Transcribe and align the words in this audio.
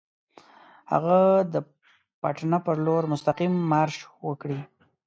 هغه 0.91 1.17
د 1.53 1.55
پټنه 2.21 2.57
پر 2.65 2.75
لور 2.85 3.03
مستقیم 3.13 3.53
مارش 3.71 3.97
وکړي. 4.27 4.59